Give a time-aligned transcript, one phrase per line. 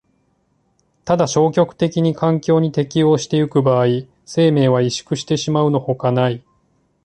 [1.05, 6.43] ただ消極的に環境に適応してゆく場合、生命は萎縮してしまうのほかない。